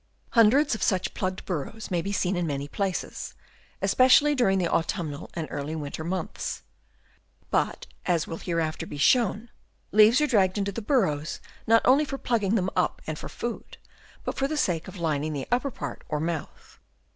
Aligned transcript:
Hundreds 0.31 0.73
of 0.73 0.81
such 0.81 1.13
plugged 1.13 1.45
burrows 1.45 1.91
may 1.91 2.01
be 2.01 2.11
seen 2.11 2.35
in 2.35 2.47
many 2.47 2.67
places, 2.67 3.35
especially 3.83 4.33
during 4.33 4.57
the 4.57 4.67
autumnal 4.67 5.29
and 5.35 5.47
early 5.51 5.75
winter 5.75 6.03
months. 6.03 6.63
But, 7.51 7.85
as 8.07 8.25
will 8.25 8.37
hereafter 8.39 8.87
be 8.87 8.97
shown, 8.97 9.51
leaves 9.91 10.19
are 10.19 10.25
dragged 10.25 10.57
into 10.57 10.71
the 10.71 10.81
burrows 10.81 11.39
not 11.67 11.83
only 11.85 12.03
for 12.03 12.17
plugging 12.17 12.55
them 12.55 12.71
up 12.75 13.03
and 13.05 13.19
for 13.19 13.29
food, 13.29 13.77
but 14.23 14.35
for 14.35 14.47
the 14.47 14.57
sake 14.57 14.87
of 14.87 14.97
lining 14.97 15.33
the 15.33 15.47
upper 15.51 15.69
part 15.69 16.03
or 16.09 16.19
mouth. 16.19 16.79